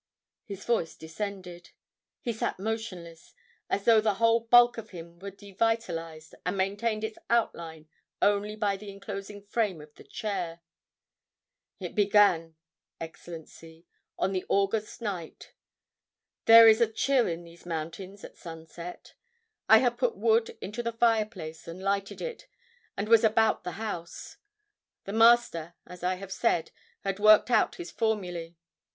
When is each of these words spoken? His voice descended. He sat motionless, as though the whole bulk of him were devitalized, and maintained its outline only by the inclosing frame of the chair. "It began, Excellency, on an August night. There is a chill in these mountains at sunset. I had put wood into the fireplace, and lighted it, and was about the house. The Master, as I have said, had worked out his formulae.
His 0.45 0.65
voice 0.65 0.95
descended. 0.95 1.69
He 2.21 2.33
sat 2.33 2.57
motionless, 2.57 3.35
as 3.69 3.85
though 3.85 4.01
the 4.01 4.15
whole 4.15 4.39
bulk 4.39 4.79
of 4.79 4.89
him 4.89 5.19
were 5.19 5.29
devitalized, 5.29 6.33
and 6.43 6.57
maintained 6.57 7.03
its 7.03 7.19
outline 7.29 7.87
only 8.19 8.55
by 8.55 8.77
the 8.77 8.89
inclosing 8.89 9.43
frame 9.43 9.79
of 9.79 9.93
the 9.93 10.03
chair. 10.03 10.61
"It 11.79 11.93
began, 11.93 12.55
Excellency, 12.99 13.85
on 14.17 14.35
an 14.35 14.43
August 14.49 15.03
night. 15.03 15.53
There 16.45 16.67
is 16.67 16.81
a 16.81 16.91
chill 16.91 17.27
in 17.27 17.43
these 17.43 17.67
mountains 17.67 18.23
at 18.23 18.35
sunset. 18.35 19.13
I 19.69 19.77
had 19.77 19.99
put 19.99 20.17
wood 20.17 20.57
into 20.63 20.81
the 20.81 20.93
fireplace, 20.93 21.67
and 21.67 21.79
lighted 21.79 22.21
it, 22.23 22.47
and 22.97 23.07
was 23.07 23.23
about 23.23 23.63
the 23.63 23.73
house. 23.73 24.37
The 25.03 25.13
Master, 25.13 25.75
as 25.85 26.01
I 26.03 26.15
have 26.15 26.31
said, 26.31 26.71
had 27.01 27.19
worked 27.19 27.51
out 27.51 27.75
his 27.75 27.91
formulae. 27.91 28.55